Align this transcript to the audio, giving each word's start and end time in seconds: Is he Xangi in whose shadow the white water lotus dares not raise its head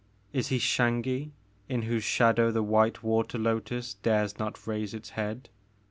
Is 0.33 0.47
he 0.47 0.57
Xangi 0.57 1.29
in 1.69 1.83
whose 1.83 2.03
shadow 2.03 2.49
the 2.49 2.63
white 2.63 3.03
water 3.03 3.37
lotus 3.37 3.93
dares 3.93 4.39
not 4.39 4.65
raise 4.65 4.95
its 4.95 5.11
head 5.11 5.47